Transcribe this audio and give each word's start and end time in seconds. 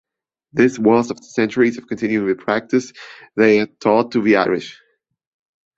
This 0.51 0.79
was 0.79 1.11
after 1.11 1.21
centuries 1.21 1.77
of 1.77 1.85
continuing 1.85 2.27
the 2.27 2.33
practice 2.43 2.91
they 3.35 3.57
had 3.57 3.79
taught 3.79 4.13
to 4.13 4.21
the 4.23 4.37
Irish. 4.37 4.81